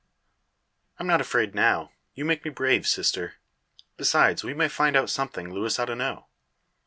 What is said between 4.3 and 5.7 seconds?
we may find out something